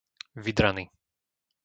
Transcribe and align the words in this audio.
Vydrany 0.45 0.85